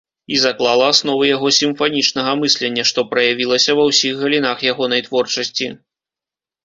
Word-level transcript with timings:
І 0.35 0.37
заклала 0.43 0.85
асновы 0.93 1.27
яго 1.35 1.51
сімфанічнага 1.57 2.31
мыслення, 2.41 2.83
што 2.93 2.99
праявілася 3.11 3.77
ва 3.81 3.89
ўсіх 3.91 4.13
галінах 4.25 4.57
ягонай 4.73 5.01
творчасці. 5.09 5.67